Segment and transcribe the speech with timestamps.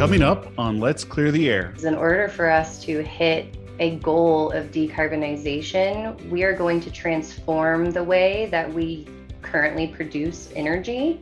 [0.00, 1.74] Coming up on Let's Clear the Air.
[1.84, 7.90] In order for us to hit a goal of decarbonization, we are going to transform
[7.90, 9.06] the way that we
[9.42, 11.20] currently produce energy.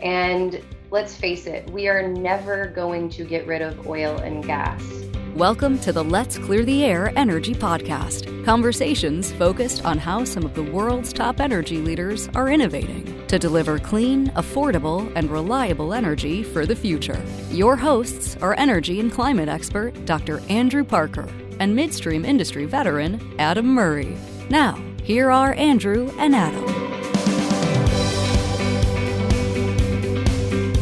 [0.00, 4.80] And let's face it, we are never going to get rid of oil and gas.
[5.36, 8.42] Welcome to the Let's Clear the Air Energy Podcast.
[8.46, 13.78] Conversations focused on how some of the world's top energy leaders are innovating to deliver
[13.78, 17.22] clean, affordable, and reliable energy for the future.
[17.50, 20.40] Your hosts are energy and climate expert Dr.
[20.48, 21.28] Andrew Parker
[21.60, 24.16] and midstream industry veteran Adam Murray.
[24.48, 26.66] Now, here are Andrew and Adam.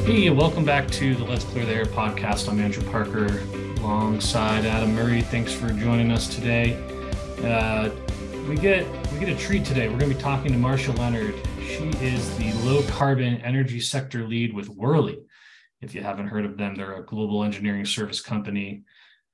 [0.06, 2.48] Hey, welcome back to the Let's Clear the Air podcast.
[2.48, 3.42] I'm Andrew Parker
[3.84, 5.20] alongside Adam Murray.
[5.20, 6.72] Thanks for joining us today.
[7.42, 7.90] Uh,
[8.48, 9.88] we get we get a treat today.
[9.90, 11.34] We're going to be talking to Marcia Leonard.
[11.60, 15.18] She is the low carbon energy sector lead with Worley.
[15.82, 18.84] If you haven't heard of them, they're a global engineering service company.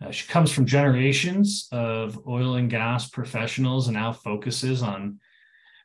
[0.04, 5.20] Uh, she comes from generations of oil and gas professionals and now focuses on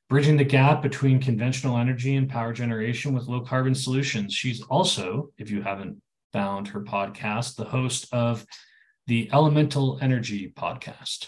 [0.09, 4.33] bridging the gap between conventional energy and power generation with low carbon solutions.
[4.33, 6.01] She's also, if you haven't
[6.35, 8.45] found her podcast, the host of
[9.07, 11.27] the Elemental Energy podcast.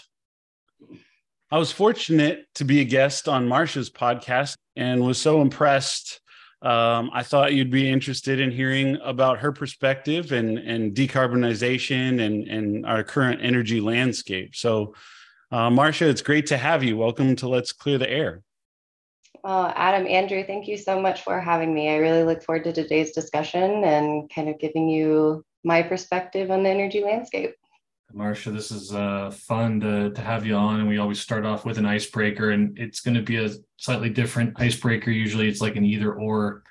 [1.50, 6.20] I was fortunate to be a guest on Marcia's podcast and was so impressed.
[6.60, 12.46] Um, I thought you'd be interested in hearing about her perspective and, and decarbonization and,
[12.46, 14.54] and our current energy landscape.
[14.54, 14.94] So,
[15.50, 16.98] uh, Marcia, it's great to have you.
[16.98, 18.42] Welcome to Let's Clear the Air.
[19.44, 21.88] Uh, Adam, Andrew, thank you so much for having me.
[21.88, 26.62] I really look forward to today's discussion and kind of giving you my perspective on
[26.62, 27.54] the energy landscape.
[28.12, 30.80] Marcia, this is uh, fun to, to have you on.
[30.80, 34.08] And we always start off with an icebreaker, and it's going to be a slightly
[34.08, 35.10] different icebreaker.
[35.10, 36.62] Usually it's like an either or.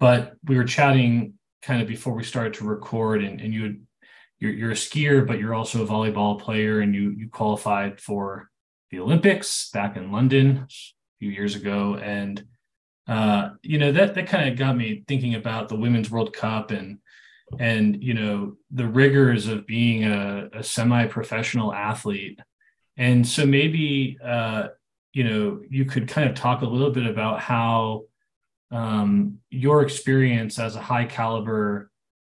[0.00, 3.86] But we were chatting kind of before we started to record, and, and you would,
[4.40, 8.50] you're, you're a skier, but you're also a volleyball player, and you, you qualified for
[8.90, 10.66] the Olympics back in London
[11.22, 12.44] few years ago, and
[13.06, 16.72] uh, you know that that kind of got me thinking about the Women's World Cup
[16.72, 16.98] and
[17.60, 22.40] and you know the rigors of being a, a semi-professional athlete.
[22.96, 24.68] And so maybe uh,
[25.12, 28.06] you know you could kind of talk a little bit about how
[28.72, 31.88] um, your experience as a high caliber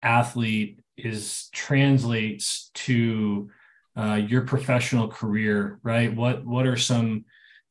[0.01, 3.49] athlete is translates to
[3.95, 6.13] uh, your professional career, right?
[6.13, 7.23] What what are some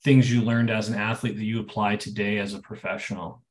[0.05, 3.43] things you learned as an athlete that you apply today as a professional?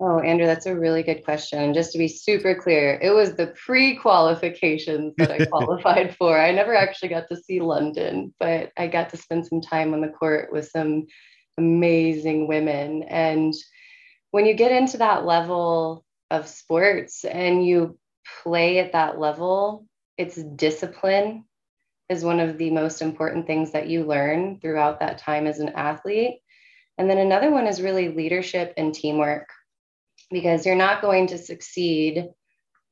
[0.00, 1.74] Oh, Andrew, that's a really good question.
[1.74, 6.38] Just to be super clear, it was the pre qualifications that I qualified for.
[6.38, 10.00] I never actually got to see London, but I got to spend some time on
[10.00, 11.06] the court with some
[11.56, 13.02] amazing women.
[13.02, 13.52] And
[14.30, 17.98] when you get into that level of sports and you
[18.44, 19.84] play at that level,
[20.16, 21.44] it's discipline
[22.08, 25.70] is one of the most important things that you learn throughout that time as an
[25.70, 26.40] athlete.
[26.96, 29.48] And then another one is really leadership and teamwork,
[30.30, 32.28] because you're not going to succeed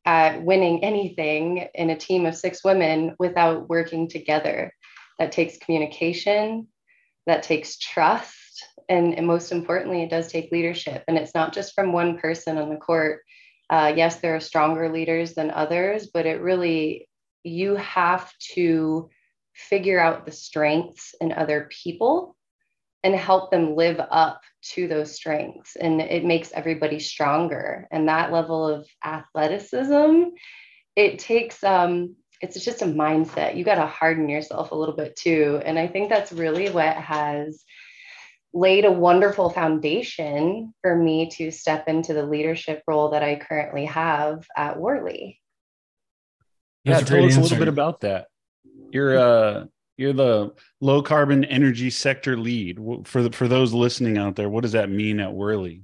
[0.05, 4.73] at winning anything in a team of six women without working together.
[5.19, 6.69] That takes communication,
[7.27, 11.03] that takes trust, and, and most importantly, it does take leadership.
[11.09, 13.23] And it's not just from one person on the court.
[13.69, 17.09] Uh, yes, there are stronger leaders than others, but it really
[17.47, 19.09] you have to
[19.55, 22.37] figure out the strengths in other people
[23.03, 25.77] and help them live up to those strengths.
[25.77, 27.87] And it makes everybody stronger.
[27.91, 30.25] And that level of athleticism,
[30.97, 33.57] it takes, um, it's just a mindset.
[33.57, 35.63] You got to harden yourself a little bit too.
[35.65, 37.65] And I think that's really what has
[38.53, 43.85] laid a wonderful foundation for me to step into the leadership role that I currently
[43.87, 45.41] have at Worley
[46.87, 47.41] yeah, tell us answer.
[47.41, 48.29] a little bit about that.
[48.91, 49.65] You're uh
[49.97, 54.49] you're the low carbon energy sector lead for the, for those listening out there.
[54.49, 55.83] What does that mean at Worley?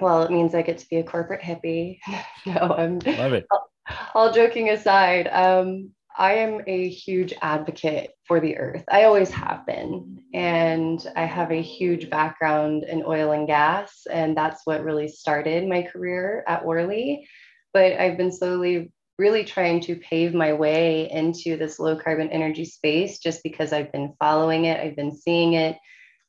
[0.00, 1.98] Well, it means I get to be a corporate hippie.
[2.46, 3.46] no, I'm love it.
[3.50, 3.70] All,
[4.14, 8.84] all joking aside, um, I am a huge advocate for the earth.
[8.90, 10.22] I always have been.
[10.32, 14.06] And I have a huge background in oil and gas.
[14.10, 17.26] And that's what really started my career at Worley.
[17.72, 22.64] But I've been slowly really trying to pave my way into this low carbon energy
[22.64, 25.76] space just because I've been following it, I've been seeing it.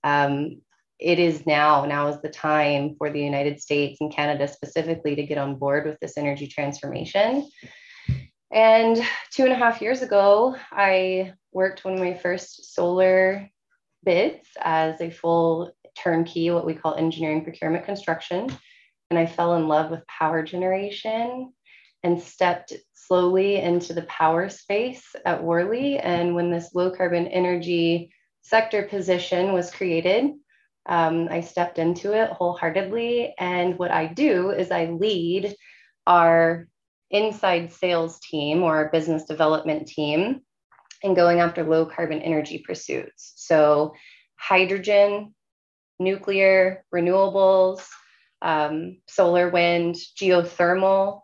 [0.04, 0.62] Um,
[1.00, 5.24] it is now, now is the time for the United States and Canada specifically to
[5.26, 7.50] get on board with this energy transformation.
[8.52, 8.98] And
[9.32, 13.50] two and a half years ago, I worked one of my first solar
[14.04, 18.50] bids as a full turnkey, what we call engineering procurement construction.
[19.10, 21.54] And I fell in love with power generation
[22.04, 25.98] and stepped slowly into the power space at Worley.
[25.98, 28.12] And when this low carbon energy
[28.42, 30.32] sector position was created,
[30.88, 33.36] um, I stepped into it wholeheartedly.
[33.38, 35.56] And what I do is I lead
[36.08, 36.68] our
[37.12, 40.42] inside sales team or our business development team
[41.04, 43.34] in going after low carbon energy pursuits.
[43.36, 43.94] So,
[44.38, 45.36] hydrogen,
[46.00, 47.86] nuclear, renewables,
[48.42, 51.22] um, solar, wind, geothermal,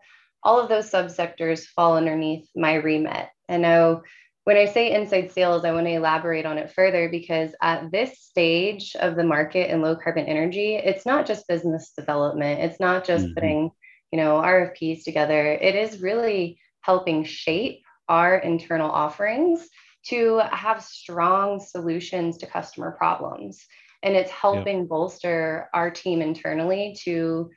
[0.48, 3.28] all of those subsectors fall underneath my remit.
[3.50, 4.04] And now,
[4.46, 8.18] when I say inside sales, I want to elaborate on it further because at this
[8.22, 12.62] stage of the market in low carbon energy, it's not just business development.
[12.62, 13.34] It's not just mm-hmm.
[13.34, 13.72] putting,
[14.14, 15.52] you know, RFPs together.
[15.52, 19.68] It is really helping shape our internal offerings
[20.06, 23.66] to have strong solutions to customer problems.
[24.02, 24.88] And it's helping yep.
[24.88, 27.52] bolster our team internally to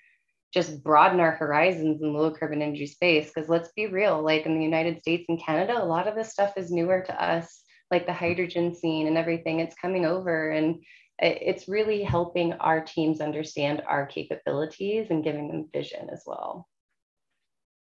[0.53, 3.31] just broaden our horizons in the low carbon energy space.
[3.33, 6.33] Because let's be real, like in the United States and Canada, a lot of this
[6.33, 9.61] stuff is newer to us, like the hydrogen scene and everything.
[9.61, 10.83] It's coming over and
[11.23, 16.67] it's really helping our teams understand our capabilities and giving them vision as well.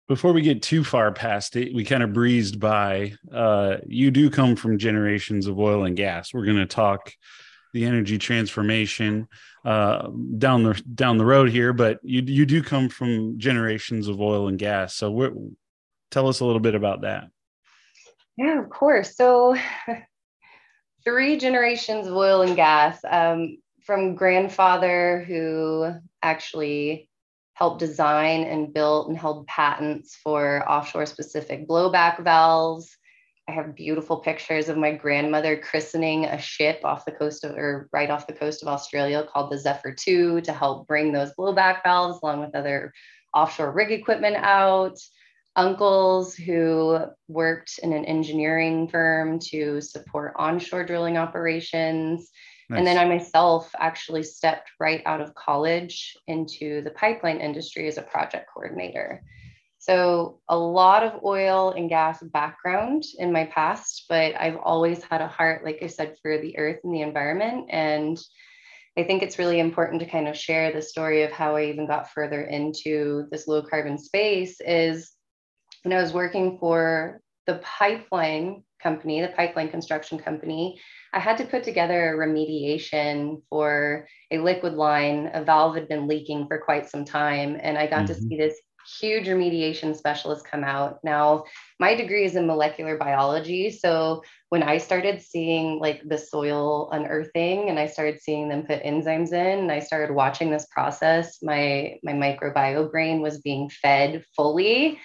[0.08, 3.14] Before we get too far past it, we kind of breezed by.
[3.32, 6.34] Uh, you do come from generations of oil and gas.
[6.34, 7.14] We're going to talk
[7.74, 9.28] the energy transformation
[9.66, 14.22] uh, down the down the road here, but you you do come from generations of
[14.22, 14.96] oil and gas.
[14.96, 15.52] So
[16.12, 17.30] tell us a little bit about that.
[18.38, 19.16] Yeah, of course.
[19.16, 19.56] So
[21.04, 27.10] three generations of oil and gas um, from grandfather who actually
[27.54, 32.98] helped design and built and held patents for offshore specific blowback valves
[33.50, 37.90] I have beautiful pictures of my grandmother christening a ship off the coast of, or
[37.92, 41.82] right off the coast of Australia called the Zephyr 2 to help bring those blowback
[41.84, 42.94] valves along with other
[43.34, 45.00] offshore rig equipment out.
[45.56, 52.30] Uncles who worked in an engineering firm to support onshore drilling operations.
[52.70, 52.78] Nice.
[52.78, 57.98] And then I myself actually stepped right out of college into the pipeline industry as
[57.98, 59.24] a project coordinator.
[59.82, 65.22] So, a lot of oil and gas background in my past, but I've always had
[65.22, 67.68] a heart, like I said, for the earth and the environment.
[67.70, 68.20] And
[68.98, 71.88] I think it's really important to kind of share the story of how I even
[71.88, 74.60] got further into this low carbon space.
[74.60, 75.14] Is
[75.84, 80.80] when I was working for the pipeline company, the pipeline construction company,
[81.14, 85.32] I had to put together a remediation for a liquid line.
[85.34, 88.14] A valve had been leaking for quite some time, and I got mm-hmm.
[88.14, 88.60] to see this
[89.00, 91.00] huge remediation specialists come out.
[91.04, 91.44] Now,
[91.80, 93.70] my degree is in molecular biology.
[93.72, 98.84] So when I started seeing like the soil unearthing and I started seeing them put
[98.84, 104.24] enzymes in and I started watching this process, my, my microbiome brain was being fed
[104.36, 105.00] fully.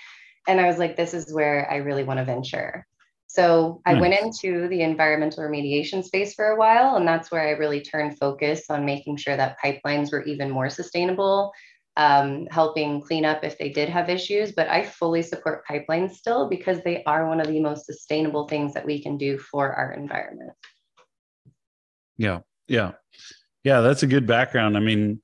[0.46, 2.86] And I was like, this is where I really want to venture.
[3.26, 7.58] So I went into the environmental remediation space for a while, and that's where I
[7.58, 11.52] really turned focus on making sure that pipelines were even more sustainable,
[11.96, 14.52] um, helping clean up if they did have issues.
[14.52, 18.74] But I fully support pipelines still because they are one of the most sustainable things
[18.74, 20.52] that we can do for our environment.
[22.16, 22.40] Yeah.
[22.68, 22.92] Yeah.
[23.62, 23.80] Yeah.
[23.80, 24.76] That's a good background.
[24.76, 25.20] I mean,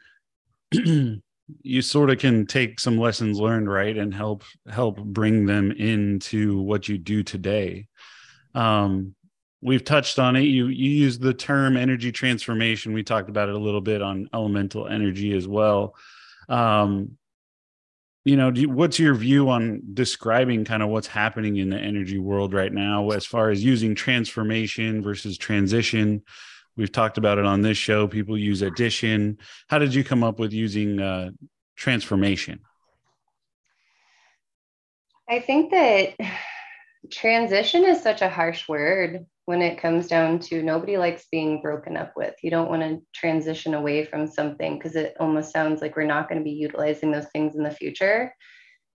[1.63, 6.61] you sort of can take some lessons learned right and help help bring them into
[6.61, 7.87] what you do today
[8.55, 9.15] um,
[9.61, 13.55] we've touched on it you you use the term energy transformation we talked about it
[13.55, 15.95] a little bit on elemental energy as well
[16.51, 17.17] um,
[18.25, 22.19] you know, you, what's your view on describing kind of what's happening in the energy
[22.19, 26.23] world right now as far as using transformation versus transition?
[26.77, 28.07] We've talked about it on this show.
[28.07, 29.39] People use addition.
[29.69, 31.31] How did you come up with using uh,
[31.77, 32.61] transformation?
[35.29, 36.17] I think that
[37.11, 41.97] transition is such a harsh word when it comes down to nobody likes being broken
[41.97, 42.37] up with.
[42.41, 46.29] You don't want to transition away from something because it almost sounds like we're not
[46.29, 48.33] going to be utilizing those things in the future.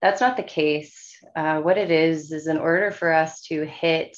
[0.03, 1.17] That's not the case.
[1.35, 4.15] Uh, what it is, is in order for us to hit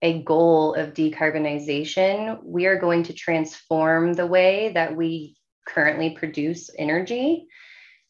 [0.00, 6.70] a goal of decarbonization, we are going to transform the way that we currently produce
[6.78, 7.48] energy.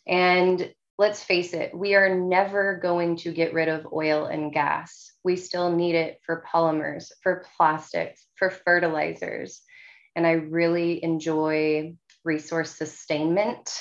[0.07, 5.13] And let's face it, we are never going to get rid of oil and gas.
[5.23, 9.63] We still need it for polymers, for plastics, for fertilizers.
[10.17, 13.73] And I really enjoy resource sustainment,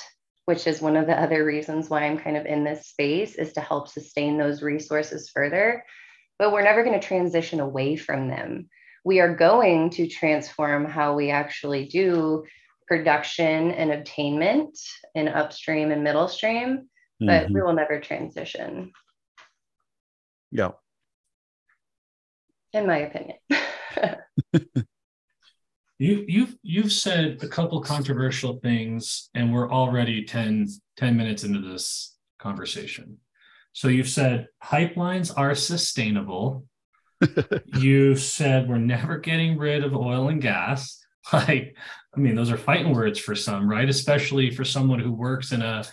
[0.44, 3.52] which is one of the other reasons why I'm kind of in this space is
[3.54, 5.84] to help sustain those resources further.
[6.38, 8.68] But we're never going to transition away from them.
[9.04, 12.44] We are going to transform how we actually do
[12.86, 14.78] production and obtainment
[15.16, 16.88] in upstream and middle stream
[17.20, 17.54] but mm-hmm.
[17.54, 18.92] we will never transition.
[20.50, 20.70] Yeah.
[22.72, 23.36] In my opinion.
[25.98, 31.60] you you've you've said a couple controversial things and we're already 10, 10 minutes into
[31.60, 33.18] this conversation.
[33.72, 36.64] So you've said pipelines are sustainable.
[37.74, 41.04] you've said we're never getting rid of oil and gas.
[41.30, 41.76] Like,
[42.16, 43.86] I mean, those are fighting words for some, right?
[43.86, 45.84] Especially for someone who works in a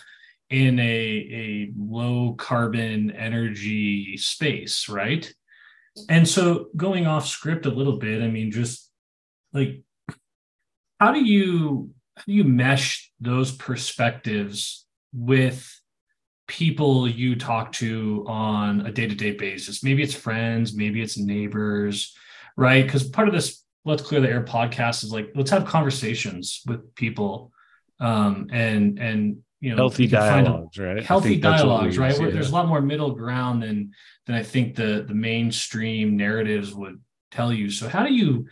[0.50, 5.32] in a, a low carbon energy space, right?
[6.08, 8.90] And so going off script a little bit, I mean, just
[9.52, 9.82] like
[11.00, 15.80] how do you how do you mesh those perspectives with
[16.46, 19.82] people you talk to on a day-to-day basis?
[19.82, 22.14] Maybe it's friends, maybe it's neighbors,
[22.56, 22.84] right?
[22.84, 26.94] Because part of this let's clear the air podcast is like let's have conversations with
[26.94, 27.52] people
[28.00, 31.02] um and and you know healthy dialogues right?
[31.02, 32.16] Healthy dialogues right?
[32.18, 33.90] where there's a lot more middle ground than
[34.26, 37.00] than i think the the mainstream narratives would
[37.32, 37.68] tell you.
[37.68, 38.46] So how do you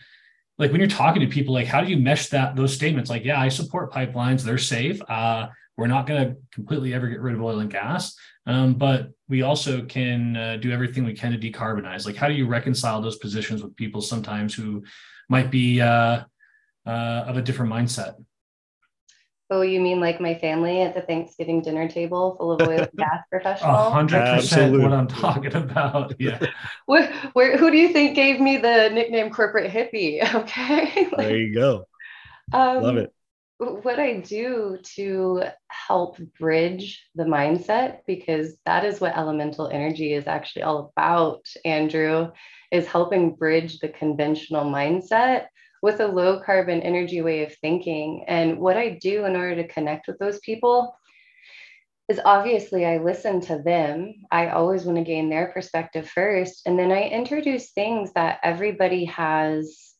[0.57, 3.09] like when you're talking to people like how do you mesh that those statements?
[3.09, 4.43] Like yeah i support pipelines.
[4.43, 5.01] They're safe.
[5.07, 8.15] Uh we're not going to completely ever get rid of oil and gas.
[8.45, 12.05] Um, but we also can uh, do everything we can to decarbonize.
[12.05, 14.83] Like how do you reconcile those positions with people sometimes who
[15.27, 16.23] might be uh,
[16.85, 18.15] uh, of a different mindset
[19.51, 22.89] Oh, you mean like my family at the Thanksgiving dinner table full of oil and
[22.97, 23.93] gas professionals?
[23.93, 26.15] Hundred percent what I'm talking about.
[26.19, 26.39] Yeah.
[26.87, 30.23] where, where, who do you think gave me the nickname corporate hippie?
[30.35, 31.07] Okay.
[31.11, 31.85] like, there you go.
[32.51, 33.13] Um, Love it.
[33.57, 40.27] What I do to help bridge the mindset, because that is what elemental energy is
[40.27, 42.31] actually all about, Andrew,
[42.71, 45.45] is helping bridge the conventional mindset
[45.81, 48.25] with a low carbon energy way of thinking.
[48.27, 50.95] And what I do in order to connect with those people
[52.07, 54.13] is obviously I listen to them.
[54.31, 56.61] I always want to gain their perspective first.
[56.65, 59.93] And then I introduce things that everybody has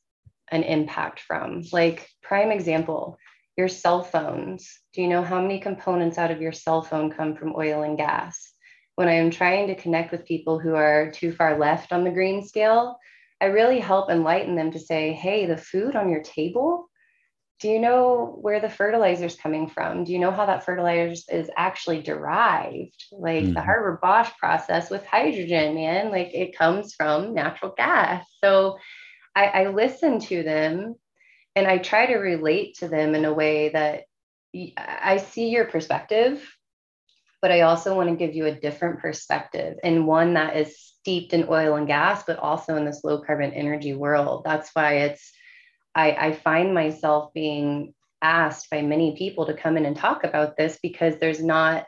[0.52, 1.64] an impact from.
[1.72, 3.18] Like, prime example,
[3.58, 4.80] your cell phones.
[4.94, 7.98] Do you know how many components out of your cell phone come from oil and
[7.98, 8.54] gas?
[8.96, 12.12] When I am trying to connect with people who are too far left on the
[12.12, 12.98] green scale,
[13.42, 16.90] I really help enlighten them to say, hey, the food on your table,
[17.60, 20.04] do you know where the fertilizer is coming from?
[20.04, 23.06] Do you know how that fertilizer is actually derived?
[23.12, 23.54] Like mm-hmm.
[23.54, 28.26] the Haber Bosch process with hydrogen, man, like it comes from natural gas.
[28.44, 28.78] So
[29.36, 30.96] I, I listen to them
[31.56, 34.04] and I try to relate to them in a way that
[34.78, 36.46] I see your perspective,
[37.46, 41.32] but I also want to give you a different perspective and one that is steeped
[41.32, 44.42] in oil and gas, but also in this low carbon energy world.
[44.44, 45.32] That's why it's,
[45.94, 50.58] I, I find myself being asked by many people to come in and talk about
[50.58, 51.86] this because there's not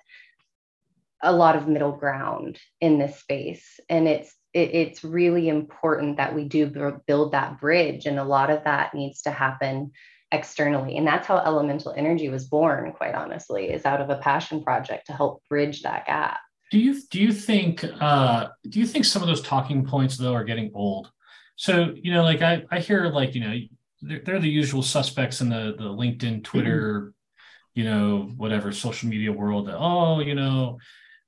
[1.24, 3.80] a lot of middle ground in this space.
[3.90, 6.68] And it's, it, it's really important that we do
[7.08, 8.06] build that bridge.
[8.06, 9.94] And a lot of that needs to happen
[10.32, 10.98] externally.
[10.98, 15.08] And that's how elemental energy was born, quite honestly, is out of a passion project
[15.08, 16.40] to help bridge that gap.
[16.70, 20.34] Do you do you think uh, do you think some of those talking points though
[20.34, 21.10] are getting old?
[21.56, 23.58] So you know, like I I hear like you know
[24.02, 27.80] they're, they're the usual suspects in the the LinkedIn, Twitter, mm-hmm.
[27.80, 29.68] you know, whatever social media world.
[29.68, 30.80] That, oh, you know,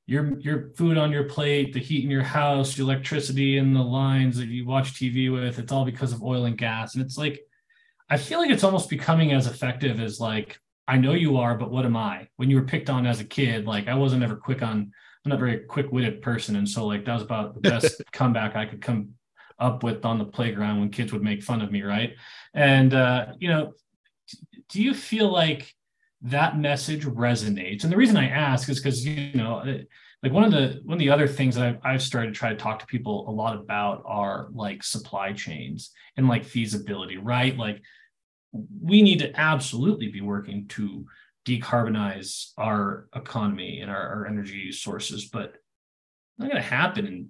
[0.08, 3.84] your your food on your plate, the heat in your house, the electricity in the
[3.84, 6.96] lines that you watch TV with, it's all because of oil and gas.
[6.96, 7.40] And it's like,
[8.10, 11.70] I feel like it's almost becoming as effective as like, I know you are, but
[11.70, 12.28] what am I?
[12.38, 14.92] When you were picked on as a kid, like I wasn't ever quick on
[15.26, 18.66] I'm not very quick-witted person, and so like that was about the best comeback I
[18.66, 19.10] could come
[19.60, 22.16] up with on the playground when kids would make fun of me, right?
[22.54, 23.74] And uh, you know,
[24.70, 25.76] do you feel like
[26.22, 27.84] that message resonates?
[27.84, 29.78] And the reason I ask is because you know, uh,
[30.24, 32.50] like one of the one of the other things that I've, I've started to try
[32.50, 37.58] to talk to people a lot about are like supply chains and like feasibility, right?
[37.58, 37.82] Like
[38.52, 41.06] we need to absolutely be working to
[41.46, 45.56] decarbonize our economy and our, our energy sources, but
[46.38, 47.30] not going to happen in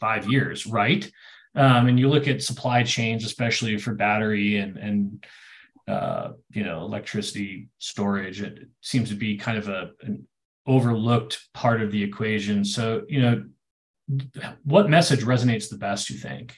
[0.00, 1.10] five years, right?
[1.54, 5.26] Um, and you look at supply chains, especially for battery and and
[5.88, 8.42] uh, you know electricity storage.
[8.42, 10.26] It seems to be kind of a an
[10.66, 12.64] overlooked part of the equation.
[12.64, 13.44] So you know,
[14.62, 16.10] what message resonates the best?
[16.10, 16.56] You think?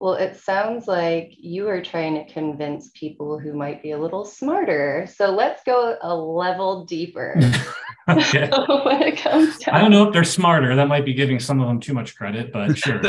[0.00, 4.24] Well, it sounds like you are trying to convince people who might be a little
[4.24, 5.08] smarter.
[5.14, 7.40] So let's go a level deeper.
[8.10, 8.50] okay.
[8.84, 10.76] when it comes down, I don't know if they're smarter.
[10.76, 13.00] That might be giving some of them too much credit, but sure.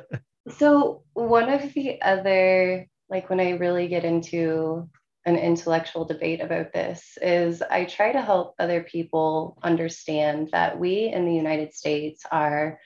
[0.58, 4.90] so one of the other, like when I really get into
[5.24, 11.06] an intellectual debate about this is I try to help other people understand that we
[11.06, 12.78] in the United States are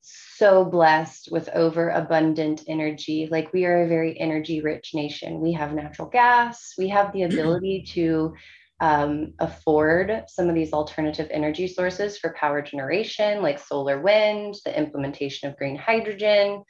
[0.00, 3.28] so blessed with overabundant energy.
[3.30, 5.40] Like we are a very energy rich nation.
[5.40, 8.34] We have natural gas, we have the ability to
[8.80, 14.76] um, afford some of these alternative energy sources for power generation, like solar wind, the
[14.76, 16.62] implementation of green hydrogen.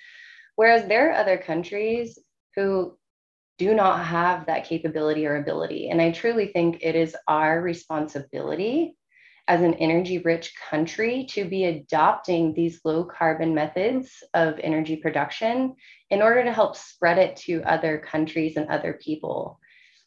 [0.56, 2.18] Whereas there are other countries
[2.56, 2.98] who
[3.58, 5.90] do not have that capability or ability.
[5.90, 8.96] And I truly think it is our responsibility
[9.50, 15.74] as an energy rich country to be adopting these low carbon methods of energy production
[16.08, 19.58] in order to help spread it to other countries and other people.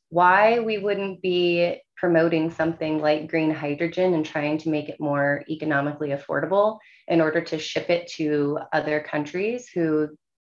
[0.08, 5.44] Why we wouldn't be promoting something like green hydrogen and trying to make it more
[5.50, 6.78] economically affordable
[7.10, 10.08] in order to ship it to other countries who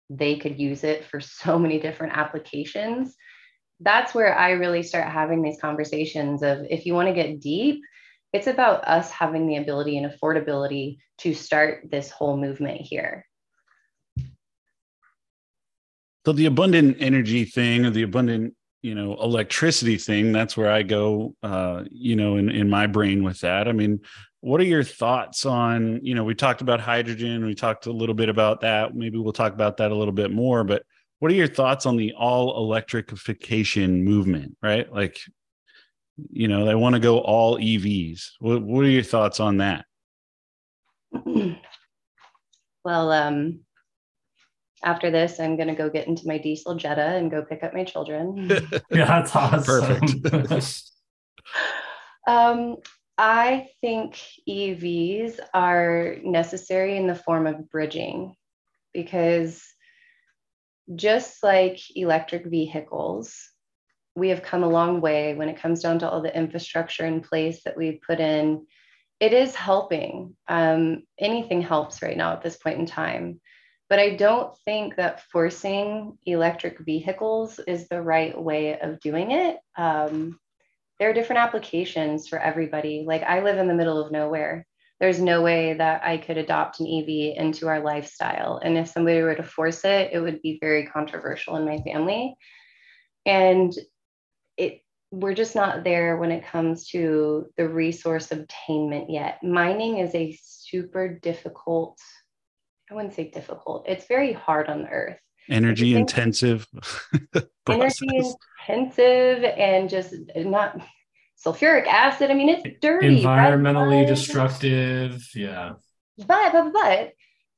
[0.09, 3.15] they could use it for so many different applications.
[3.79, 7.81] That's where I really start having these conversations of if you want to get deep,
[8.33, 13.25] it's about us having the ability and affordability to start this whole movement here.
[16.25, 20.83] So the abundant energy thing or the abundant, you know, electricity thing, that's where I
[20.83, 23.67] go uh, you know, in, in my brain with that.
[23.67, 24.01] I mean,
[24.41, 28.15] what are your thoughts on you know we talked about hydrogen we talked a little
[28.15, 30.83] bit about that maybe we'll talk about that a little bit more but
[31.19, 35.19] what are your thoughts on the all electrification movement right like
[36.31, 39.85] you know they want to go all evs what, what are your thoughts on that?
[42.83, 43.59] Well um
[44.83, 47.75] after this i'm going to go get into my diesel jetta and go pick up
[47.75, 48.49] my children.
[48.89, 50.21] Yeah that's awesome.
[50.23, 50.81] Perfect.
[52.27, 52.77] Um
[53.17, 58.35] I think EVs are necessary in the form of bridging
[58.93, 59.63] because
[60.95, 63.50] just like electric vehicles,
[64.15, 67.21] we have come a long way when it comes down to all the infrastructure in
[67.21, 68.65] place that we've put in.
[69.19, 70.35] It is helping.
[70.47, 73.39] Um, anything helps right now at this point in time.
[73.89, 79.57] But I don't think that forcing electric vehicles is the right way of doing it.
[79.77, 80.39] Um,
[80.97, 83.03] there are different applications for everybody.
[83.05, 84.65] Like I live in the middle of nowhere.
[84.99, 88.61] There's no way that I could adopt an EV into our lifestyle.
[88.63, 92.35] And if somebody were to force it, it would be very controversial in my family.
[93.25, 93.73] And
[94.61, 99.43] it we're just not there when it comes to the resource obtainment yet.
[99.43, 101.99] Mining is a super difficult,
[102.89, 105.19] I wouldn't say difficult, it's very hard on the earth.
[105.49, 106.65] Energy intensive
[107.69, 108.07] energy
[108.67, 110.79] intensive and just not
[111.43, 115.73] sulfuric acid i mean it's dirty environmentally destructive yeah.
[116.19, 117.11] But but but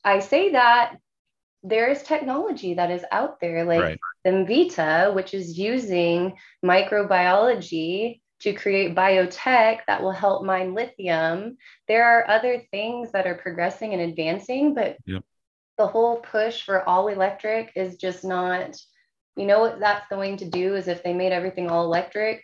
[0.06, 0.96] i say that
[1.64, 4.00] there is technology that is out there like right.
[4.26, 11.58] Envita, which is using microbiology to create biotech that will help mine lithium.
[11.88, 15.24] There are other things that are progressing and advancing, but yep
[15.78, 18.76] the whole push for all electric is just not,
[19.36, 22.44] you know what that's going to do is if they made everything all electric,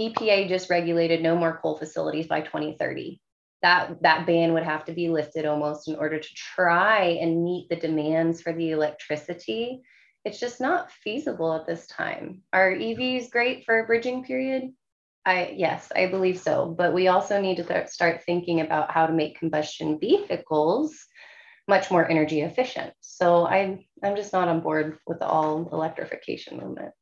[0.00, 3.20] EPA just regulated no more coal facilities by 2030.
[3.62, 7.68] That, that ban would have to be lifted almost in order to try and meet
[7.68, 9.82] the demands for the electricity.
[10.24, 12.42] It's just not feasible at this time.
[12.52, 14.72] Are EVs great for a bridging period?
[15.26, 16.74] I yes, I believe so.
[16.76, 20.96] But we also need to th- start thinking about how to make combustion vehicles
[21.68, 22.94] much more energy efficient.
[23.00, 26.92] So I'm I'm just not on board with the all electrification movement.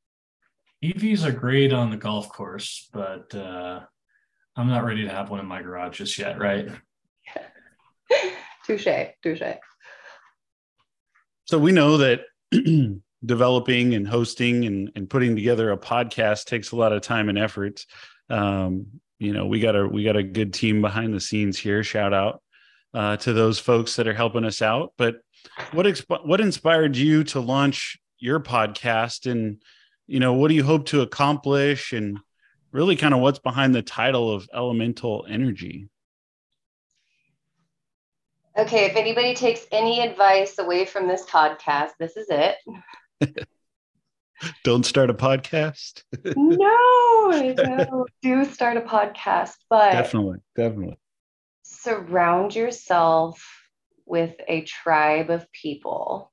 [0.84, 3.80] EVs are great on the golf course, but uh,
[4.56, 6.68] I'm not ready to have one in my garage just yet, right?
[8.66, 8.86] touche,
[9.22, 9.42] touche.
[11.44, 12.22] So we know that
[13.24, 17.38] developing and hosting and, and putting together a podcast takes a lot of time and
[17.38, 17.84] effort.
[18.30, 18.86] Um,
[19.18, 21.82] you know, we got a we got a good team behind the scenes here.
[21.82, 22.42] Shout out
[22.94, 24.92] uh, to those folks that are helping us out.
[24.98, 25.16] But
[25.72, 29.62] what exp- what inspired you to launch your podcast, and
[30.06, 32.18] you know what do you hope to accomplish, and
[32.76, 35.88] really kind of what's behind the title of Elemental Energy?
[38.58, 42.56] Okay, if anybody takes any advice away from this podcast, this is it.
[44.64, 46.02] Don't start a podcast.
[46.36, 50.98] no, no, do start a podcast, but definitely, definitely
[51.62, 53.42] surround yourself
[54.04, 56.30] with a tribe of people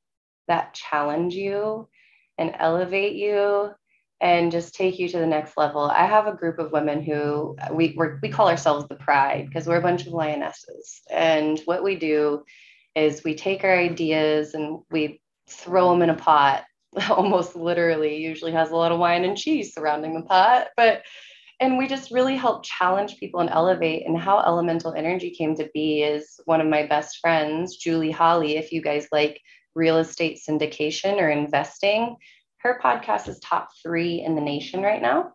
[0.49, 1.88] that challenge you
[2.38, 3.71] and elevate you
[4.23, 5.81] and just take you to the next level.
[5.81, 9.67] I have a group of women who uh, we we call ourselves the Pride because
[9.67, 11.01] we're a bunch of lionesses.
[11.12, 12.43] And what we do
[12.95, 16.63] is we take our ideas and we throw them in a pot
[17.09, 20.67] almost literally usually has a lot of wine and cheese surrounding the pot.
[20.77, 21.03] But
[21.59, 25.69] and we just really help challenge people and elevate and how elemental energy came to
[25.73, 29.39] be is one of my best friends julie holly if you guys like
[29.75, 32.17] real estate syndication or investing
[32.63, 35.32] her podcast is top three in the nation right now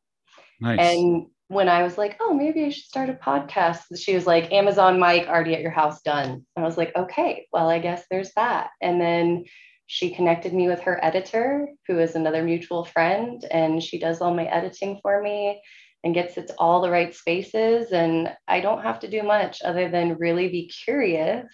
[0.61, 0.79] nice.
[0.81, 4.53] and when i was like oh maybe i should start a podcast she was like
[4.53, 8.05] amazon mic already at your house done and i was like okay well i guess
[8.11, 9.45] there's that and then
[9.87, 14.35] she connected me with her editor who is another mutual friend and she does all
[14.35, 15.61] my editing for me
[16.05, 17.91] and gets it to all the right spaces.
[17.93, 21.47] And I don't have to do much other than really be curious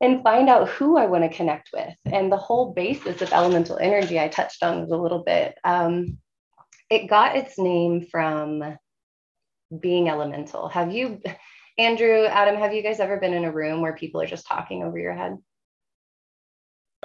[0.00, 1.94] and find out who I want to connect with.
[2.06, 5.56] And the whole basis of elemental energy I touched on was a little bit.
[5.64, 6.18] Um,
[6.88, 8.76] it got its name from
[9.78, 10.68] being elemental.
[10.68, 11.20] Have you,
[11.78, 14.82] Andrew, Adam, have you guys ever been in a room where people are just talking
[14.82, 15.36] over your head?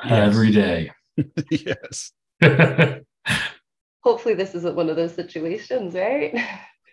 [0.03, 0.91] Every day.
[1.51, 2.11] yes.
[4.05, 6.33] hopefully this isn't one of those situations, right?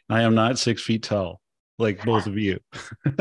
[0.08, 1.40] I am not six feet tall,
[1.78, 2.58] like both of you.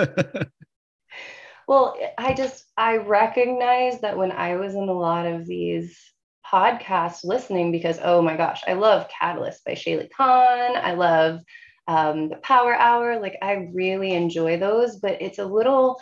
[1.71, 5.97] well, I just I recognize that when I was in a lot of these
[6.45, 10.75] podcasts listening, because oh my gosh, I love Catalyst by Shayle Kann.
[10.75, 11.39] I love
[11.87, 13.21] um, the Power Hour.
[13.21, 15.97] Like I really enjoy those, but it's a little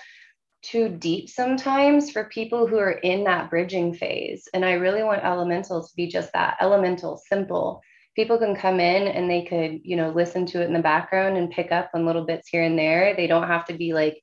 [0.64, 4.48] too deep sometimes for people who are in that bridging phase.
[4.56, 7.80] And I really want elemental to be just that elemental, simple.
[8.16, 11.38] People can come in and they could, you know, listen to it in the background
[11.38, 13.16] and pick up on little bits here and there.
[13.16, 14.20] They don't have to be like,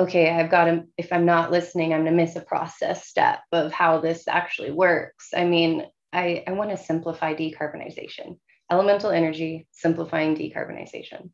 [0.00, 3.40] okay, I've got to, if I'm not listening, I'm going to miss a process step
[3.52, 5.30] of how this actually works.
[5.34, 8.38] I mean, I, I want to simplify decarbonization,
[8.70, 11.30] elemental energy, simplifying decarbonization.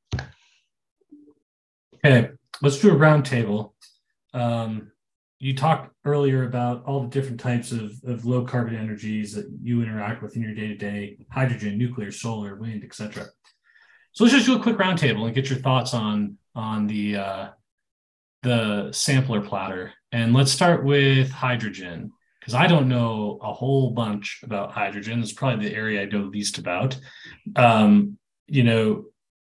[1.96, 2.30] Okay,
[2.62, 3.72] let's do a roundtable
[4.34, 4.90] um,
[5.38, 9.82] you talked earlier about all the different types of, of low carbon energies that you
[9.82, 13.26] interact with in your day to day hydrogen, nuclear, solar, wind, etc.
[14.12, 17.48] So let's just do a quick roundtable and get your thoughts on on the uh,
[18.44, 19.92] the sampler platter.
[20.12, 25.20] And let's start with hydrogen because I don't know a whole bunch about hydrogen.
[25.20, 26.96] It's probably the area I know least about.
[27.56, 29.06] Um, you know,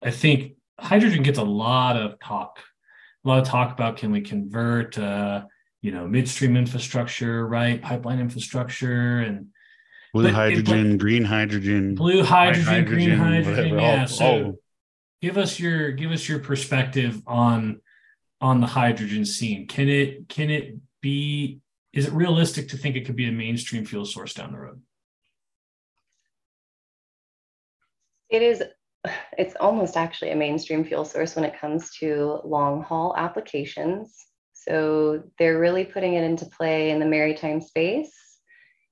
[0.03, 2.59] I think hydrogen gets a lot of talk
[3.25, 5.43] a lot of talk about can we convert uh,
[5.81, 9.47] you know midstream infrastructure right pipeline infrastructure and
[10.13, 13.81] blue hydrogen it, green hydrogen blue hydrogen, hydrogen green hydrogen whatever.
[13.81, 14.59] yeah all, so all.
[15.21, 17.81] give us your give us your perspective on
[18.41, 21.59] on the hydrogen scene can it can it be
[21.93, 24.81] is it realistic to think it could be a mainstream fuel source down the road
[28.29, 28.61] it is
[29.37, 34.15] it's almost actually a mainstream fuel source when it comes to long haul applications.
[34.53, 38.13] So they're really putting it into play in the maritime space.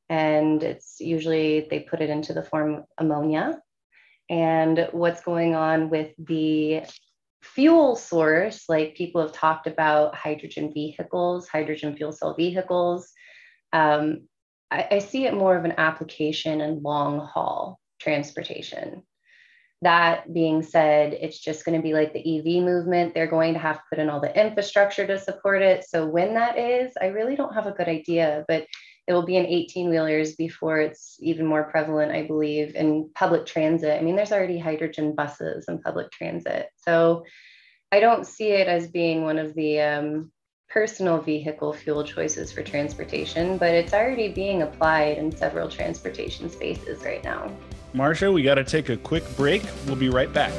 [0.09, 3.59] And it's usually they put it into the form ammonia.
[4.29, 6.83] And what's going on with the
[7.53, 13.11] fuel source, like people have talked about hydrogen vehicles, hydrogen fuel cell vehicles.
[13.71, 14.27] Um,
[14.71, 19.03] I, I see it more of an application in long haul transportation.
[19.81, 23.13] That being said, it's just going to be like the EV movement.
[23.13, 25.85] They're going to have to put in all the infrastructure to support it.
[25.87, 28.65] So when that is, I really don't have a good idea, but
[29.07, 33.45] it will be in 18 wheelers before it's even more prevalent, I believe, in public
[33.45, 33.99] transit.
[33.99, 36.69] I mean, there's already hydrogen buses in public transit.
[36.77, 37.23] So
[37.91, 40.31] I don't see it as being one of the um,
[40.69, 47.03] personal vehicle fuel choices for transportation, but it's already being applied in several transportation spaces
[47.03, 47.51] right now.
[47.93, 49.63] Marcia, we got to take a quick break.
[49.85, 50.51] We'll be right back.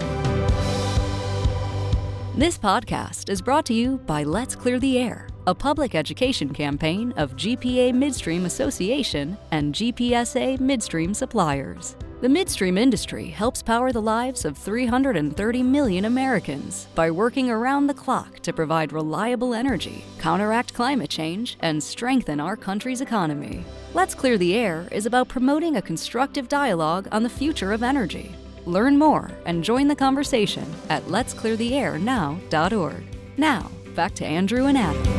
[2.34, 7.14] This podcast is brought to you by Let's Clear the Air, a public education campaign
[7.16, 11.94] of GPA Midstream Association and GPSA Midstream Suppliers.
[12.20, 17.94] The midstream industry helps power the lives of 330 million Americans by working around the
[17.94, 23.64] clock to provide reliable energy, counteract climate change, and strengthen our country's economy.
[23.94, 28.34] Let's Clear the Air is about promoting a constructive dialogue on the future of energy.
[28.64, 33.04] Learn more and join the conversation at letscleartheairnow.org.
[33.36, 35.15] Now, back to Andrew and Adam.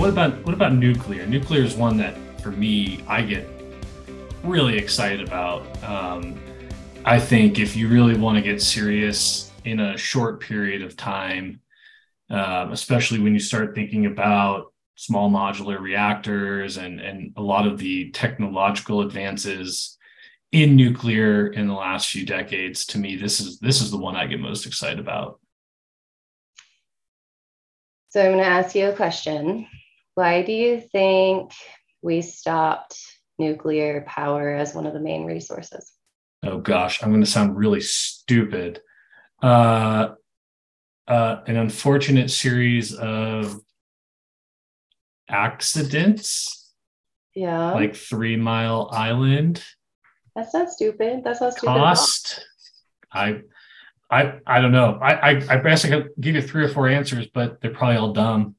[0.00, 1.26] What about what about nuclear?
[1.26, 3.46] Nuclear is one that for me I get
[4.42, 5.66] really excited about.
[5.84, 6.40] Um,
[7.04, 11.60] I think if you really want to get serious in a short period of time,
[12.30, 17.76] um, especially when you start thinking about small modular reactors and, and a lot of
[17.76, 19.98] the technological advances
[20.50, 24.16] in nuclear in the last few decades, to me, this is this is the one
[24.16, 25.38] I get most excited about.
[28.08, 29.66] So I'm going to ask you a question.
[30.20, 31.52] Why do you think
[32.02, 32.96] we stopped
[33.40, 35.92] nuclear power as one of the main resources.
[36.44, 38.80] Oh gosh, I'm going to sound really stupid.
[39.42, 40.10] Uh,
[41.08, 43.58] uh, an unfortunate series of
[45.28, 46.72] accidents.
[47.34, 47.72] Yeah.
[47.72, 49.64] Like Three Mile Island.
[50.36, 51.22] That's not stupid.
[51.24, 51.66] That's not stupid.
[51.66, 52.46] Cost.
[53.12, 53.40] I,
[54.10, 54.98] I, I don't know.
[55.02, 57.96] I, I, I guess I could give you three or four answers, but they're probably
[57.96, 58.54] all dumb.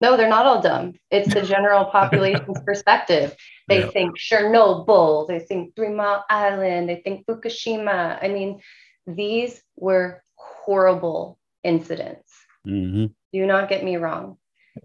[0.00, 0.94] No, they're not all dumb.
[1.10, 3.34] It's the general population's perspective.
[3.68, 3.90] They yeah.
[3.90, 8.22] think Chernobyl, they think Three Mile Island, they think Fukushima.
[8.22, 8.60] I mean,
[9.06, 12.32] these were horrible incidents.
[12.66, 13.06] Mm-hmm.
[13.32, 14.38] Do not get me wrong.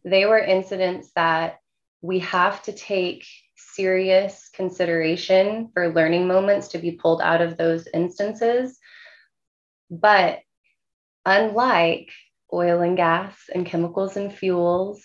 [0.04, 1.60] They were incidents that
[2.02, 7.88] we have to take serious consideration for learning moments to be pulled out of those
[7.93, 8.78] instances.
[9.89, 10.39] But
[11.26, 12.10] unlike
[12.53, 15.03] oil and gas and chemicals and fuels,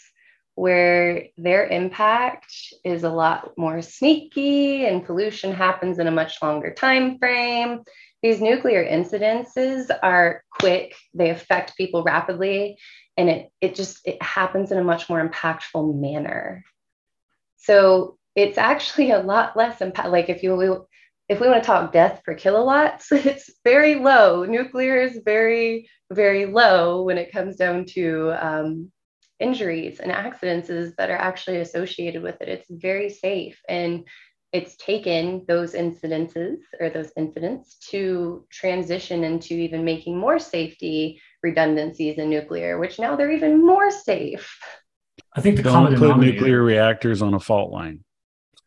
[0.54, 2.52] where their impact
[2.84, 7.82] is a lot more sneaky and pollution happens in a much longer time frame.
[8.22, 12.76] These nuclear incidences are quick they affect people rapidly
[13.16, 16.64] and it it just it happens in a much more impactful manner.
[17.56, 20.86] So it's actually a lot less impact like if you
[21.28, 26.46] if we want to talk death per kilowatts it's very low nuclear is very very
[26.46, 28.90] low when it comes down to um,
[29.40, 32.48] injuries and accidents that are actually associated with it.
[32.48, 34.06] It's very safe and
[34.52, 42.16] it's taken those incidences or those incidents to transition into even making more safety redundancies
[42.16, 44.58] in nuclear, which now they're even more safe.
[45.34, 48.02] I think the Don't common put nuclear reactors on a fault line.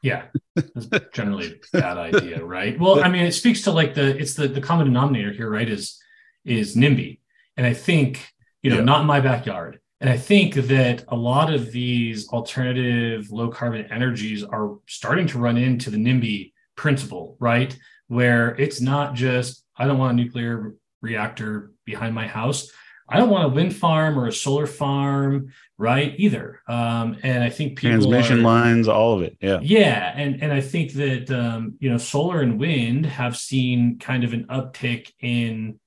[0.02, 0.24] Yeah,
[0.56, 2.80] that's generally a bad idea, right?
[2.80, 5.70] Well, I mean, it speaks to like the it's the the common denominator here, right?
[5.70, 6.00] Is
[6.44, 7.20] is NIMBY,
[7.58, 8.28] and I think
[8.64, 8.84] you know, yeah.
[8.84, 13.86] not in my backyard, and I think that a lot of these alternative low carbon
[13.92, 17.78] energies are starting to run into the NIMBY principle, right?
[18.08, 22.72] Where it's not just, I don't want a nuclear reactor behind my house.
[23.12, 26.14] I don't want a wind farm or a solar farm, right?
[26.18, 26.62] Either.
[26.68, 29.38] Um, and I think people transmission are, lines, all of it.
[29.42, 29.60] Yeah.
[29.62, 30.14] Yeah.
[30.16, 34.34] And, and I think that, um, you know, solar and wind have seen kind of
[34.34, 35.80] an uptick in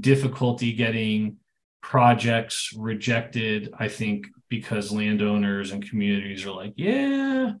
[0.00, 1.36] difficulty getting
[1.80, 7.52] projects rejected, I think, because landowners and communities are like, yeah,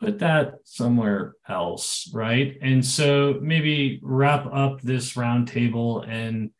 [0.00, 2.56] put that somewhere else, right?
[2.62, 6.50] And so maybe wrap up this roundtable and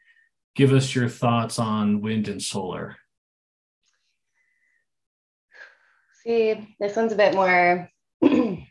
[0.58, 2.96] give us your thoughts on wind and solar.
[6.24, 7.88] See, this one's a bit more,
[8.24, 8.66] I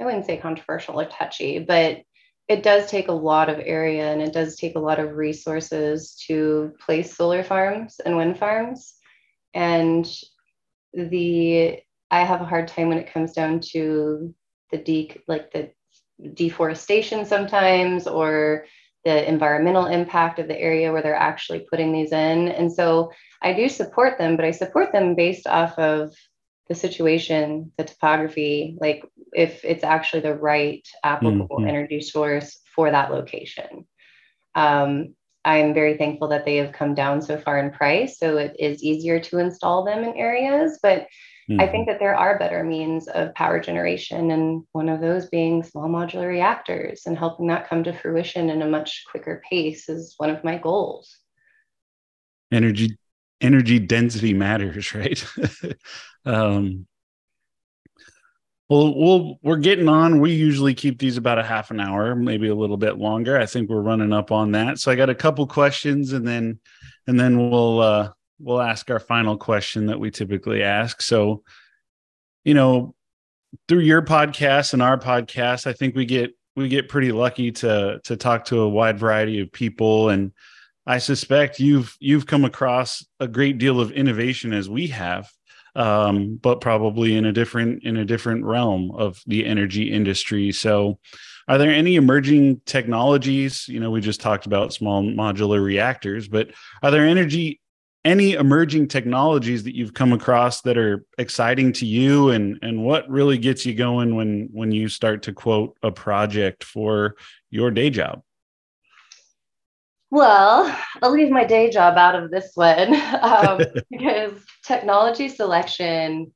[0.00, 2.02] wouldn't say controversial or touchy, but
[2.48, 6.16] it does take a lot of area and it does take a lot of resources
[6.26, 8.94] to place solar farms and wind farms.
[9.54, 10.04] And
[10.94, 11.78] the
[12.10, 14.34] I have a hard time when it comes down to
[14.72, 15.70] the de like the
[16.34, 18.64] deforestation sometimes or
[19.04, 22.48] the environmental impact of the area where they're actually putting these in.
[22.48, 26.14] And so I do support them, but I support them based off of
[26.68, 31.68] the situation, the topography, like if it's actually the right applicable mm-hmm.
[31.68, 33.86] energy source for that location.
[34.54, 38.56] Um, I'm very thankful that they have come down so far in price, so it
[38.58, 40.78] is easier to install them in areas.
[40.82, 41.06] But
[41.48, 41.60] mm-hmm.
[41.60, 45.62] I think that there are better means of power generation, and one of those being
[45.62, 50.14] small modular reactors and helping that come to fruition in a much quicker pace is
[50.18, 51.16] one of my goals.
[52.52, 52.96] Energy
[53.40, 55.24] energy density matters, right?
[56.24, 56.86] um,
[58.68, 60.20] well, we'll we're getting on.
[60.20, 63.38] We usually keep these about a half an hour, maybe a little bit longer.
[63.38, 64.78] I think we're running up on that.
[64.78, 66.60] So I got a couple questions, and then
[67.06, 71.02] and then we'll uh, we'll ask our final question that we typically ask.
[71.02, 71.42] So,
[72.44, 72.94] you know,
[73.66, 78.00] through your podcast and our podcast, I think we get we get pretty lucky to
[78.04, 80.32] to talk to a wide variety of people and
[80.88, 85.28] I suspect you've you've come across a great deal of innovation as we have,
[85.76, 90.50] um, but probably in a different in a different realm of the energy industry.
[90.50, 90.98] So,
[91.46, 93.68] are there any emerging technologies?
[93.68, 97.60] You know, we just talked about small modular reactors, but are there energy
[98.08, 103.06] any emerging technologies that you've come across that are exciting to you and and what
[103.10, 107.14] really gets you going when when you start to quote a project for
[107.50, 108.22] your day job
[110.10, 114.32] well, I'll leave my day job out of this one um, because
[114.64, 116.32] technology selection,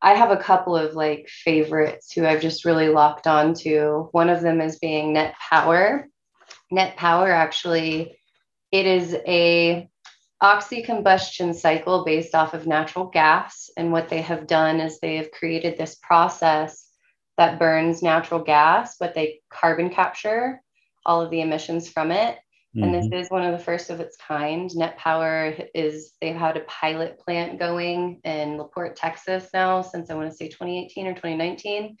[0.00, 4.08] I have a couple of like favorites who I've just really locked on to.
[4.12, 6.06] One of them is being Net Power.
[6.70, 8.16] Net Power actually,
[8.70, 9.90] it is a
[10.42, 13.70] oxy-combustion cycle based off of natural gas.
[13.76, 16.88] And what they have done is they have created this process
[17.38, 20.60] that burns natural gas, but they carbon capture
[21.06, 22.36] all of the emissions from it.
[22.76, 22.82] Mm-hmm.
[22.82, 23.14] And this mm-hmm.
[23.14, 24.74] is one of the first of its kind.
[24.74, 30.14] Net Power is, they've had a pilot plant going in LaPorte, Texas now since I
[30.14, 31.96] want to say 2018 or 2019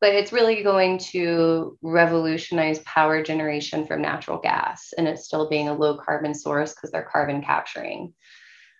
[0.00, 5.68] but it's really going to revolutionize power generation from natural gas and it's still being
[5.68, 8.12] a low carbon source because they're carbon capturing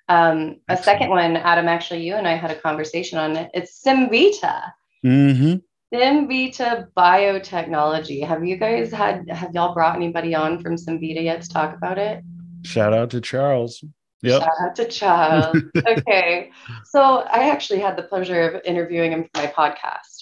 [0.09, 3.83] um, a second one adam actually you and i had a conversation on it it's
[3.83, 4.73] Cemvita
[5.05, 5.57] mm-hmm.
[5.95, 11.49] Cemvita biotechnology have you guys had have y'all brought anybody on from Cemvita yet to
[11.49, 12.23] talk about it
[12.63, 13.83] shout out to charles
[14.23, 14.43] Yep.
[14.43, 15.57] Shout out to Charles.
[15.87, 16.51] okay.
[16.87, 20.16] So I actually had the pleasure of interviewing him for my podcast.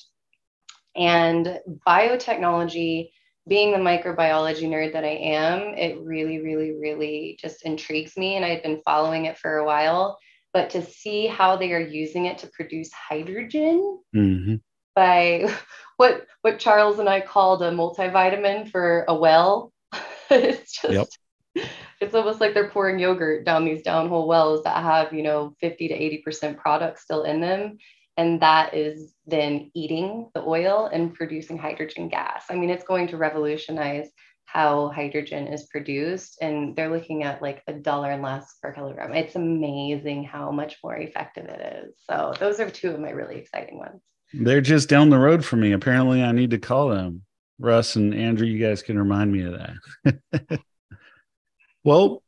[0.96, 3.10] And biotechnology,
[3.46, 8.36] being the microbiology nerd that I am, it really, really, really just intrigues me.
[8.36, 10.18] And I've been following it for a while.
[10.52, 14.54] But to see how they are using it to produce hydrogen mm-hmm.
[14.94, 15.52] by
[15.96, 19.72] what what Charles and I called a multivitamin for a well,
[20.30, 21.18] it's just
[21.54, 21.66] yep.
[22.00, 25.88] it's almost like they're pouring yogurt down these downhole wells that have you know 50
[25.88, 27.78] to 80 percent product still in them
[28.16, 32.44] and that is then eating the oil and producing hydrogen gas.
[32.50, 34.08] I mean, it's going to revolutionize
[34.44, 39.12] how hydrogen is produced, and they're looking at like a dollar and less per kilogram.
[39.14, 41.94] It's amazing how much more effective it is.
[42.08, 44.00] So, those are two of my really exciting ones.
[44.32, 45.72] They're just down the road for me.
[45.72, 47.22] Apparently, I need to call them.
[47.58, 49.58] Russ and Andrew, you guys can remind me of
[50.04, 50.60] that.
[51.84, 52.23] well,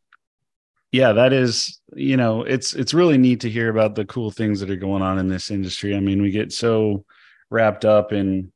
[0.92, 4.60] yeah, that is, you know, it's it's really neat to hear about the cool things
[4.60, 5.96] that are going on in this industry.
[5.96, 7.04] I mean, we get so
[7.50, 8.52] wrapped up in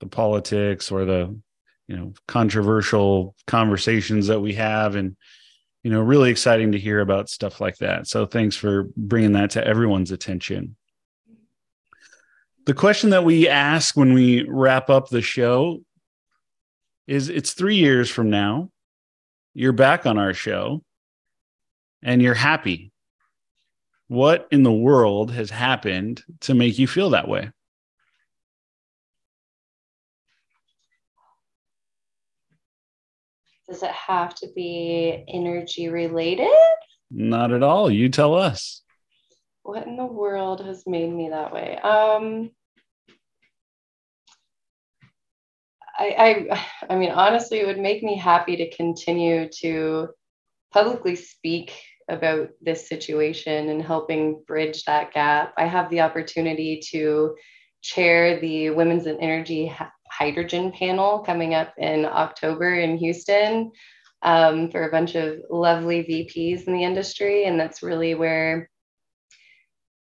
[0.00, 1.38] the politics or the,
[1.86, 5.16] you know, controversial conversations that we have and
[5.84, 8.08] you know, really exciting to hear about stuff like that.
[8.08, 10.76] So thanks for bringing that to everyone's attention.
[12.66, 15.80] The question that we ask when we wrap up the show
[17.06, 18.70] is it's 3 years from now.
[19.54, 20.82] You're back on our show
[22.02, 22.92] and you're happy.
[24.08, 27.50] What in the world has happened to make you feel that way?
[33.68, 36.48] Does it have to be energy related?
[37.10, 37.90] Not at all.
[37.90, 38.82] You tell us.
[39.62, 41.76] What in the world has made me that way?
[41.76, 42.50] Um,
[45.98, 50.08] I, I, I mean, honestly, it would make me happy to continue to
[50.78, 51.72] publicly speak
[52.08, 55.52] about this situation and helping bridge that gap.
[55.58, 57.34] I have the opportunity to
[57.82, 59.74] chair the Women's and Energy
[60.08, 63.72] Hydrogen panel coming up in October in Houston
[64.22, 67.44] um, for a bunch of lovely VPs in the industry.
[67.44, 68.70] And that's really where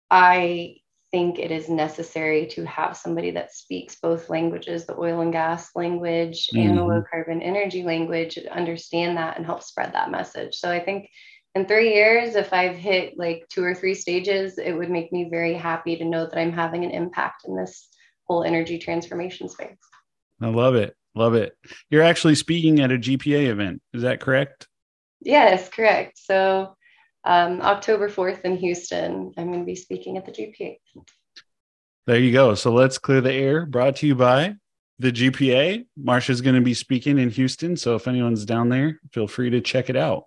[0.10, 0.78] I
[1.14, 5.70] think it is necessary to have somebody that speaks both languages the oil and gas
[5.76, 6.68] language mm-hmm.
[6.68, 6.90] and the mm-hmm.
[6.90, 10.56] low carbon energy language understand that and help spread that message.
[10.56, 11.08] So i think
[11.54, 15.30] in three years if i've hit like two or three stages it would make me
[15.30, 17.90] very happy to know that i'm having an impact in this
[18.26, 19.78] whole energy transformation space.
[20.42, 20.96] I love it.
[21.14, 21.56] Love it.
[21.92, 23.82] You're actually speaking at a GPA event.
[23.94, 24.68] Is that correct?
[25.22, 26.18] Yes correct.
[26.18, 26.76] So
[27.26, 29.34] um, October 4th in Houston.
[29.38, 30.78] I'm going to be speaking at the GPA.
[32.06, 32.54] There you go.
[32.56, 33.66] So let's clear the air.
[33.66, 34.56] Brought to you by
[35.00, 35.86] the GPA.
[35.98, 37.78] Marcia's going to be speaking in Houston.
[37.78, 40.26] So if anyone's down there, feel free to check it out.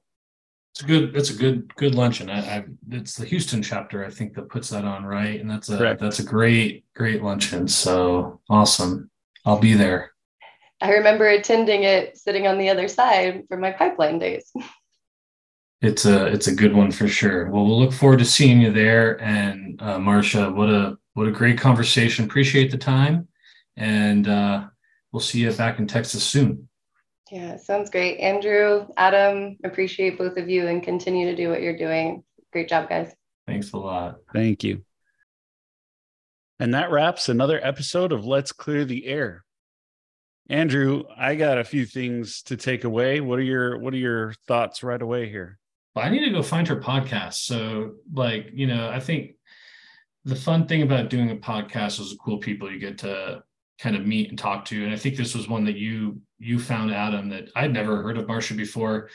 [0.72, 1.16] It's a good.
[1.16, 2.28] It's a good good luncheon.
[2.28, 5.40] I, I, it's the Houston chapter, I think, that puts that on, right?
[5.40, 6.00] And that's a Correct.
[6.02, 7.66] that's a great great luncheon.
[7.66, 9.10] So awesome.
[9.46, 10.12] I'll be there.
[10.82, 14.52] I remember attending it, sitting on the other side from my pipeline days.
[15.82, 17.50] it's a it's a good one for sure.
[17.50, 19.20] Well, we'll look forward to seeing you there.
[19.20, 22.24] And uh, Marcia, what a what a great conversation.
[22.24, 23.28] Appreciate the time,
[23.76, 24.66] and uh,
[25.12, 26.68] we'll see you back in Texas soon.
[27.30, 28.18] Yeah, sounds great.
[28.20, 32.22] Andrew, Adam, appreciate both of you and continue to do what you're doing.
[32.52, 33.12] Great job, guys.
[33.46, 34.18] Thanks a lot.
[34.32, 34.84] Thank you.
[36.58, 39.44] And that wraps another episode of Let's Clear the Air.
[40.48, 43.20] Andrew, I got a few things to take away.
[43.20, 45.58] What are your what are your thoughts right away here?
[45.96, 47.34] Well, I need to go find her podcast.
[47.36, 49.36] So, like, you know, I think
[50.26, 53.42] the fun thing about doing a podcast is the cool people you get to
[53.80, 54.84] kind of meet and talk to.
[54.84, 58.18] And I think this was one that you you found, Adam, that I'd never heard
[58.18, 59.08] of Marcia before.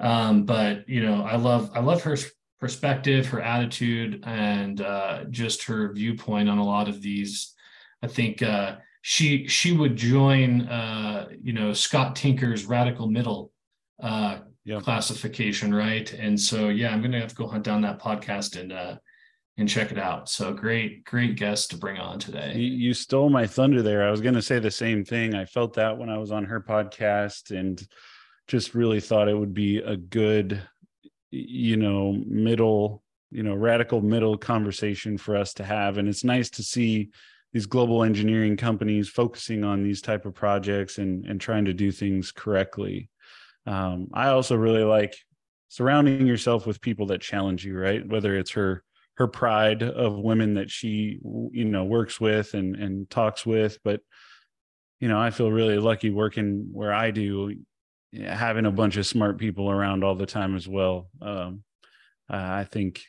[0.00, 2.16] Um, but you know, I love I love her
[2.58, 7.54] perspective, her attitude, and uh, just her viewpoint on a lot of these.
[8.02, 13.52] I think uh, she she would join uh, you know Scott Tinker's Radical Middle
[14.82, 16.12] classification, right?
[16.12, 18.96] And so, yeah, I'm gonna have to go hunt down that podcast and uh,
[19.56, 20.28] and check it out.
[20.28, 22.54] So great, great guest to bring on today.
[22.56, 24.06] You, you stole my thunder there.
[24.06, 25.34] I was going to say the same thing.
[25.34, 27.80] I felt that when I was on her podcast and
[28.48, 30.60] just really thought it would be a good,
[31.30, 35.98] you know, middle, you know, radical middle conversation for us to have.
[35.98, 37.10] And it's nice to see
[37.52, 41.92] these global engineering companies focusing on these type of projects and and trying to do
[41.92, 43.08] things correctly.
[43.66, 45.16] Um, I also really like
[45.68, 48.06] surrounding yourself with people that challenge you, right?
[48.06, 48.82] Whether it's her
[49.16, 51.18] her pride of women that she
[51.52, 53.78] you know works with and and talks with.
[53.84, 54.00] But
[55.00, 57.54] you know i feel really lucky working where i do
[58.24, 61.08] having a bunch of smart people around all the time as well.
[61.20, 61.64] Um,
[62.28, 63.02] i think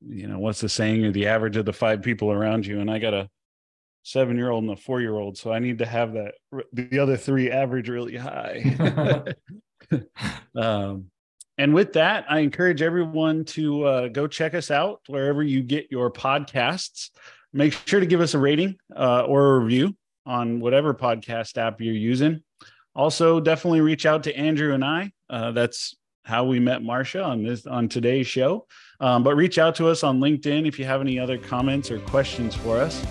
[0.00, 1.12] you know what's the saying?
[1.12, 2.80] The average of the five people around you.
[2.80, 3.28] And i got a
[4.02, 6.34] seven year old and a four year old so i need to have that
[6.72, 8.62] the other three average really high
[10.54, 11.10] um,
[11.58, 15.90] and with that, I encourage everyone to uh, go check us out wherever you get
[15.90, 17.10] your podcasts.
[17.52, 21.80] Make sure to give us a rating uh, or a review on whatever podcast app
[21.80, 22.42] you're using.
[22.94, 25.12] Also, definitely reach out to Andrew and I.
[25.30, 28.66] Uh, that's how we met Marcia on this on today's show.
[29.00, 32.00] Um, but reach out to us on LinkedIn if you have any other comments or
[32.00, 33.04] questions for us.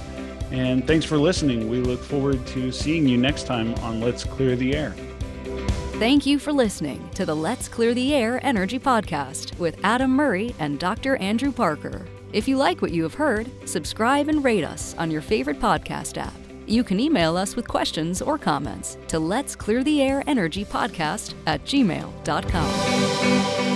[0.52, 1.70] And thanks for listening.
[1.70, 4.94] We look forward to seeing you next time on Let's Clear the Air.
[5.98, 10.54] Thank you for listening to the Let's Clear the Air Energy Podcast with Adam Murray
[10.60, 11.16] and Dr.
[11.18, 12.06] Andrew Parker.
[12.34, 16.18] If you like what you have heard, subscribe and rate us on your favorite podcast
[16.18, 16.34] app.
[16.68, 21.34] You can email us with questions or comments to Let's Clear the Air Energy Podcast
[21.48, 23.75] at gmail.com.